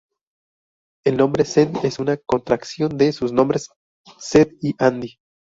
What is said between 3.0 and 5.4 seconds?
sus nombres, Zeev y Andi.